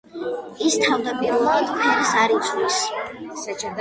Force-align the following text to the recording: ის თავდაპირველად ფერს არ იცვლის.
ის 0.69 0.77
თავდაპირველად 0.85 1.69
ფერს 1.83 2.15
არ 2.23 2.35
იცვლის. 2.39 2.81